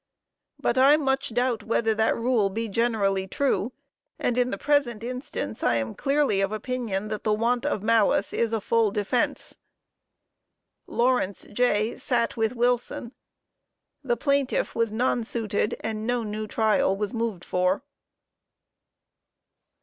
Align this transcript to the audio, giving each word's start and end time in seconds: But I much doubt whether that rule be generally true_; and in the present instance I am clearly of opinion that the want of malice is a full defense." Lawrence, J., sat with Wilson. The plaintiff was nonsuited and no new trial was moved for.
But 0.59 0.79
I 0.79 0.97
much 0.97 1.31
doubt 1.31 1.61
whether 1.61 1.93
that 1.93 2.15
rule 2.15 2.49
be 2.49 2.67
generally 2.67 3.27
true_; 3.27 3.71
and 4.17 4.35
in 4.35 4.49
the 4.49 4.57
present 4.57 5.03
instance 5.03 5.61
I 5.61 5.75
am 5.75 5.93
clearly 5.93 6.41
of 6.41 6.51
opinion 6.51 7.09
that 7.09 7.23
the 7.23 7.35
want 7.35 7.67
of 7.67 7.83
malice 7.83 8.33
is 8.33 8.51
a 8.51 8.59
full 8.59 8.89
defense." 8.89 9.59
Lawrence, 10.87 11.45
J., 11.53 11.97
sat 11.97 12.35
with 12.35 12.53
Wilson. 12.55 13.11
The 14.03 14.17
plaintiff 14.17 14.73
was 14.73 14.91
nonsuited 14.91 15.75
and 15.81 16.07
no 16.07 16.23
new 16.23 16.47
trial 16.47 16.97
was 16.97 17.13
moved 17.13 17.45
for. 17.45 17.83